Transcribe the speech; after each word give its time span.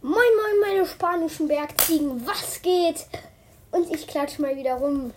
Moin, 0.00 0.14
moin, 0.14 0.60
meine 0.60 0.86
spanischen 0.86 1.48
Bergziegen, 1.48 2.24
was 2.24 2.62
geht? 2.62 3.04
Und 3.72 3.92
ich 3.92 4.06
klatsche 4.06 4.40
mal 4.40 4.56
wieder 4.56 4.74
rum. 4.74 5.12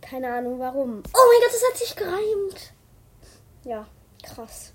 Keine 0.00 0.32
Ahnung 0.32 0.58
warum. 0.58 1.04
Oh 1.14 1.20
mein 1.28 1.40
Gott, 1.40 1.52
das 1.52 1.62
hat 1.70 1.78
sich 1.78 1.94
gereimt. 1.94 2.72
Ja, 3.62 3.86
krass. 4.24 4.72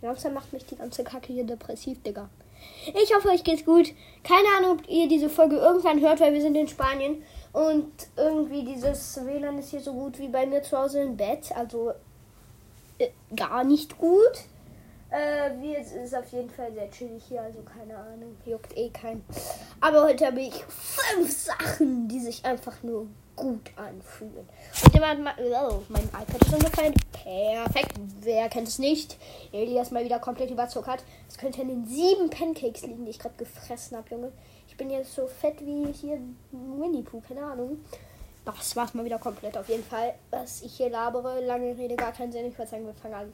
Langsam 0.00 0.34
macht 0.34 0.52
mich 0.52 0.64
die 0.64 0.76
ganze 0.76 1.02
Kacke 1.02 1.32
hier 1.32 1.42
depressiv, 1.42 2.00
Digga. 2.04 2.28
Ich 2.94 3.12
hoffe, 3.12 3.30
euch 3.30 3.42
geht's 3.42 3.64
gut. 3.64 3.92
Keine 4.22 4.48
Ahnung, 4.56 4.78
ob 4.78 4.88
ihr 4.88 5.08
diese 5.08 5.28
Folge 5.28 5.56
irgendwann 5.56 6.00
hört, 6.00 6.20
weil 6.20 6.34
wir 6.34 6.40
sind 6.40 6.54
in 6.54 6.68
Spanien. 6.68 7.24
Und 7.52 7.90
irgendwie 8.16 8.64
dieses 8.64 9.24
WLAN 9.24 9.58
ist 9.58 9.70
hier 9.70 9.80
so 9.80 9.92
gut 9.92 10.20
wie 10.20 10.28
bei 10.28 10.46
mir 10.46 10.62
zu 10.62 10.78
Hause 10.78 11.00
im 11.00 11.16
Bett. 11.16 11.50
Also 11.56 11.94
äh, 12.98 13.08
gar 13.34 13.64
nicht 13.64 13.98
gut. 13.98 14.44
Äh, 15.10 15.50
wie 15.60 15.76
es 15.76 15.92
ist 15.92 16.14
auf 16.14 16.26
jeden 16.32 16.50
Fall 16.50 16.72
sehr 16.72 16.90
chillig 16.90 17.22
hier, 17.28 17.40
also 17.40 17.60
keine 17.62 17.96
Ahnung, 17.96 18.36
juckt 18.44 18.76
eh 18.76 18.90
kein. 18.90 19.24
Aber 19.80 20.02
heute 20.02 20.26
habe 20.26 20.40
ich 20.40 20.64
fünf 20.64 21.30
Sachen, 21.30 22.08
die 22.08 22.18
sich 22.18 22.44
einfach 22.44 22.82
nur 22.82 23.06
gut 23.36 23.70
anfühlen. 23.76 24.48
Und 24.84 24.94
jemand, 24.94 25.20
oh, 25.38 25.82
mein 25.88 26.04
iPad 26.04 26.42
ist 26.42 26.54
ungefähr 26.54 26.92
perfekt. 27.12 27.92
Wer 28.22 28.48
kennt 28.48 28.66
es 28.66 28.78
nicht? 28.78 29.16
Elias 29.52 29.90
mal 29.90 30.04
wieder 30.04 30.18
komplett 30.18 30.50
überzuckert. 30.50 31.04
Es 31.28 31.38
könnte 31.38 31.62
in 31.62 31.68
den 31.68 31.86
sieben 31.86 32.30
Pancakes 32.30 32.82
liegen, 32.82 33.04
die 33.04 33.10
ich 33.10 33.18
gerade 33.18 33.36
gefressen 33.36 33.96
habe, 33.96 34.08
Junge. 34.10 34.32
Ich 34.66 34.76
bin 34.76 34.90
jetzt 34.90 35.14
so 35.14 35.26
fett 35.26 35.64
wie 35.64 35.92
hier 35.92 36.18
Winnie 36.50 37.02
Pooh, 37.02 37.22
keine 37.26 37.44
Ahnung. 37.44 37.78
Das 38.44 38.74
war's 38.74 38.94
mal 38.94 39.04
wieder 39.04 39.18
komplett 39.18 39.56
auf 39.56 39.68
jeden 39.68 39.84
Fall. 39.84 40.14
Was 40.30 40.62
ich 40.62 40.76
hier 40.76 40.90
labere, 40.90 41.40
lange 41.44 41.76
Rede, 41.76 41.96
gar 41.96 42.12
keinen 42.12 42.32
Sinn. 42.32 42.46
Ich 42.46 42.58
würde 42.58 42.70
sagen, 42.70 42.86
wir 42.86 42.94
fangen 42.94 43.14
an. 43.14 43.32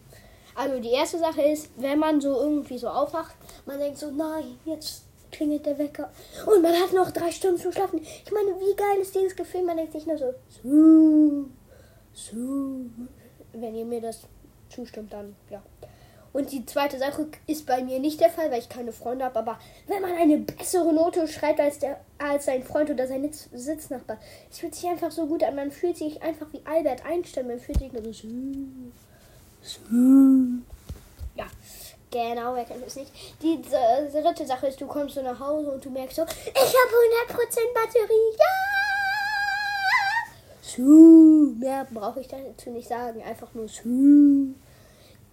Also 0.54 0.78
die 0.80 0.90
erste 0.90 1.18
Sache 1.18 1.42
ist, 1.42 1.70
wenn 1.76 1.98
man 1.98 2.20
so 2.20 2.40
irgendwie 2.40 2.78
so 2.78 2.88
aufwacht, 2.88 3.34
man 3.66 3.78
denkt 3.78 3.98
so, 3.98 4.10
nein, 4.10 4.58
jetzt 4.64 5.04
klingelt 5.30 5.64
der 5.64 5.78
Wecker 5.78 6.10
und 6.46 6.62
man 6.62 6.74
hat 6.74 6.92
noch 6.92 7.10
drei 7.10 7.30
Stunden 7.30 7.58
zu 7.58 7.72
schlafen. 7.72 8.00
Ich 8.00 8.30
meine, 8.30 8.50
wie 8.60 8.76
geil 8.76 8.98
ist 9.00 9.14
dieses 9.14 9.34
Gefühl? 9.34 9.62
Man 9.62 9.78
denkt 9.78 9.92
sich 9.92 10.06
nur 10.06 10.18
so, 10.18 10.34
so, 10.62 11.46
so. 12.12 12.36
Wenn 13.54 13.74
ihr 13.74 13.84
mir 13.84 14.00
das 14.00 14.20
zustimmt, 14.68 15.12
dann 15.12 15.34
ja. 15.50 15.62
Und 16.32 16.50
die 16.50 16.64
zweite 16.64 16.98
Sache 16.98 17.26
ist 17.46 17.66
bei 17.66 17.82
mir 17.84 17.98
nicht 17.98 18.20
der 18.20 18.30
Fall, 18.30 18.50
weil 18.50 18.60
ich 18.60 18.68
keine 18.68 18.92
Freunde 18.92 19.24
habe. 19.24 19.38
Aber 19.38 19.58
wenn 19.86 20.00
man 20.00 20.12
eine 20.12 20.38
bessere 20.38 20.92
Note 20.92 21.28
schreibt 21.28 21.60
als, 21.60 21.78
der, 21.78 22.00
als 22.18 22.46
sein 22.46 22.62
Freund 22.62 22.88
oder 22.88 23.06
sein 23.06 23.30
Sitznachbar, 23.30 24.16
es 24.50 24.58
fühlt 24.58 24.74
sich 24.74 24.88
einfach 24.88 25.10
so 25.10 25.26
gut 25.26 25.44
an. 25.44 25.56
Man 25.56 25.70
fühlt 25.70 25.98
sich 25.98 26.22
einfach 26.22 26.46
wie 26.52 26.62
Albert 26.64 27.04
Einstein. 27.04 27.48
Man 27.48 27.58
fühlt 27.58 27.78
sich 27.78 27.92
nur 27.92 28.02
so. 28.02 28.28
Ja, 29.90 30.31
genau, 32.12 32.54
wer 32.54 32.64
kennt 32.64 32.86
es 32.86 32.94
nicht. 32.94 33.10
Die 33.42 33.60
dritte 33.60 34.46
Sache 34.46 34.68
ist, 34.68 34.80
du 34.80 34.86
kommst 34.86 35.16
so 35.16 35.22
nach 35.22 35.40
Hause 35.40 35.72
und 35.72 35.84
du 35.84 35.90
merkst 35.90 36.16
so, 36.16 36.22
ich 36.22 36.28
habe 36.28 36.94
100% 37.28 37.38
Batterie, 37.74 38.36
ja! 38.38 38.44
Su. 40.62 41.54
Mehr 41.58 41.86
brauche 41.92 42.20
ich 42.20 42.28
dazu 42.28 42.70
nicht 42.70 42.88
sagen, 42.88 43.22
einfach 43.22 43.52
nur 43.54 43.68
Su. 43.68 44.54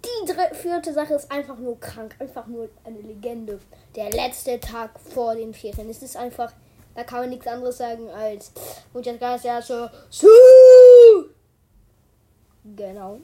Die 0.02 0.26
dritte, 0.26 0.54
vierte 0.54 0.92
Sache 0.92 1.14
ist 1.14 1.30
einfach 1.30 1.58
nur 1.58 1.78
krank, 1.78 2.16
einfach 2.18 2.46
nur 2.46 2.68
eine 2.84 3.00
Legende. 3.00 3.60
Der 3.94 4.10
letzte 4.10 4.58
Tag 4.58 4.98
vor 4.98 5.34
den 5.34 5.54
Ferien. 5.54 5.90
Es 5.90 6.02
ist 6.02 6.16
einfach, 6.16 6.52
da 6.94 7.04
kann 7.04 7.20
man 7.20 7.30
nichts 7.30 7.46
anderes 7.46 7.78
sagen 7.78 8.08
als, 8.10 8.52
und 8.92 9.06
jetzt 9.06 9.20
ganz 9.20 9.42
ja 9.44 9.60
so, 9.62 9.88
Su. 10.10 10.26
Genau. 12.76 13.20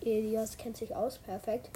Elias 0.00 0.56
kennt 0.56 0.76
sich 0.76 0.94
aus, 0.94 1.18
perfekt. 1.18 1.70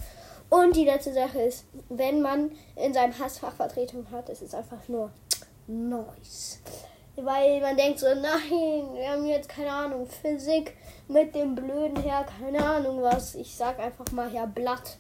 Und 0.51 0.77
die 0.77 0.85
letzte 0.85 1.13
Sache 1.13 1.41
ist, 1.41 1.65
wenn 1.89 2.23
man 2.23 2.53
in 2.77 2.95
seinem 2.95 3.19
Hassfach 3.19 3.55
Vertretung 3.55 4.07
hat, 4.11 4.29
ist 4.29 4.43
es 4.43 4.55
einfach 4.55 4.89
nur 4.89 5.11
nice. 5.67 6.61
Weil 7.17 7.61
man 7.61 7.77
denkt 7.77 8.01
so, 8.01 8.07
nein, 8.07 8.95
wir 8.95 9.11
haben 9.11 9.27
jetzt 9.27 9.49
keine 9.49 9.71
Ahnung, 9.71 10.07
Physik 10.07 10.77
mit 11.09 11.35
dem 11.35 11.55
blöden 11.55 11.97
Herr, 12.03 12.25
keine 12.25 12.65
Ahnung 12.65 13.03
was. 13.03 13.35
Ich 13.35 13.55
sag 13.55 13.79
einfach 13.79 14.11
mal 14.13 14.31
Herr 14.31 14.47
Blatt. 14.47 14.97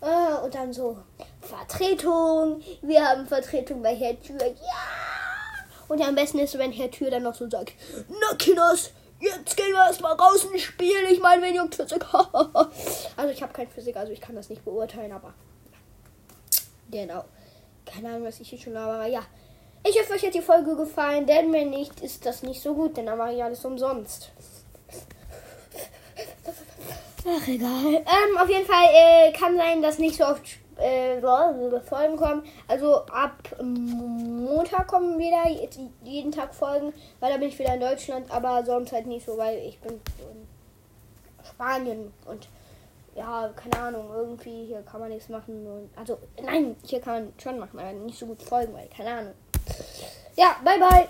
Äh, 0.00 0.44
und 0.44 0.54
dann 0.54 0.72
so, 0.72 0.98
Vertretung, 1.40 2.60
wir 2.82 3.04
haben 3.04 3.26
Vertretung 3.26 3.82
bei 3.82 3.94
Herr 3.94 4.20
Tür, 4.20 4.46
ja! 4.46 5.06
Und 5.88 6.02
am 6.02 6.14
besten 6.14 6.38
ist, 6.38 6.58
wenn 6.58 6.72
Herr 6.72 6.90
Tür 6.90 7.10
dann 7.10 7.22
noch 7.22 7.34
so 7.34 7.48
sagt, 7.48 7.72
na 8.08 8.36
Kinders, 8.36 8.90
Jetzt 9.18 9.56
gehen 9.56 9.72
wir 9.72 9.86
erstmal 9.86 10.14
raus 10.14 10.44
und 10.44 10.60
spielen. 10.60 11.06
Ich 11.10 11.20
meine, 11.20 11.42
wenn 11.42 11.54
ihr 11.54 11.66
Physik. 11.70 12.04
also 12.12 13.32
ich 13.32 13.42
habe 13.42 13.52
kein 13.52 13.68
Physik, 13.68 13.96
also 13.96 14.12
ich 14.12 14.20
kann 14.20 14.34
das 14.34 14.50
nicht 14.50 14.64
beurteilen, 14.64 15.12
aber. 15.12 15.32
Genau. 16.90 17.24
Keine 17.84 18.08
Ahnung, 18.08 18.24
was 18.24 18.40
ich 18.40 18.50
hier 18.50 18.58
schon 18.58 18.76
habe, 18.76 18.92
aber 18.92 19.06
ja. 19.06 19.22
Ich 19.88 19.98
hoffe, 19.98 20.14
euch 20.14 20.26
hat 20.26 20.34
die 20.34 20.42
Folge 20.42 20.76
gefallen, 20.76 21.26
denn 21.26 21.52
wenn 21.52 21.70
nicht, 21.70 22.00
ist 22.00 22.26
das 22.26 22.42
nicht 22.42 22.60
so 22.60 22.74
gut, 22.74 22.96
denn 22.96 23.06
dann 23.06 23.18
mache 23.18 23.34
ich 23.34 23.42
alles 23.42 23.64
umsonst. 23.64 24.32
Ach, 27.28 27.48
egal. 27.48 27.94
Ähm, 27.94 28.38
auf 28.38 28.48
jeden 28.48 28.66
Fall 28.66 28.86
äh, 28.92 29.32
kann 29.32 29.56
sein, 29.56 29.82
dass 29.82 29.98
nicht 29.98 30.16
so 30.16 30.24
oft 30.24 30.42
äh, 30.78 31.20
Folgen 31.80 32.16
kommen. 32.16 32.42
Also 32.68 33.06
ab 33.06 33.36
Montag 33.62 34.86
kommen 34.88 35.18
wieder 35.18 35.44
jeden 36.02 36.32
Tag 36.32 36.54
Folgen, 36.54 36.92
weil 37.20 37.32
da 37.32 37.38
bin 37.38 37.48
ich 37.48 37.58
wieder 37.58 37.74
in 37.74 37.80
Deutschland, 37.80 38.30
aber 38.30 38.64
sonst 38.64 38.92
halt 38.92 39.06
nicht 39.06 39.26
so, 39.26 39.36
weil 39.36 39.58
ich 39.58 39.80
bin 39.80 39.92
in 39.92 40.46
Spanien 41.44 42.12
und 42.26 42.48
ja, 43.14 43.50
keine 43.56 43.82
Ahnung, 43.82 44.10
irgendwie 44.14 44.66
hier 44.66 44.82
kann 44.82 45.00
man 45.00 45.08
nichts 45.08 45.28
machen. 45.30 45.66
Und, 45.66 45.90
also 45.96 46.18
nein, 46.42 46.76
hier 46.84 47.00
kann 47.00 47.24
man 47.24 47.32
schon 47.38 47.58
machen, 47.58 47.78
aber 47.78 47.92
nicht 47.92 48.18
so 48.18 48.26
gut 48.26 48.42
folgen, 48.42 48.74
weil 48.74 48.88
keine 48.88 49.10
Ahnung. 49.10 49.34
Ja, 50.36 50.56
bye 50.62 50.78
bye. 50.78 51.08